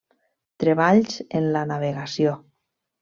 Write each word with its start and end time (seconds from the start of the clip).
Treballs 0.63 1.19
en 1.41 1.45
la 1.57 1.61
navegació. 1.73 2.35